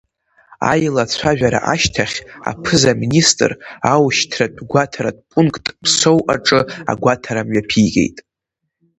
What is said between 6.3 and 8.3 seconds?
аҿы агәаҭара мҩаԥигеит.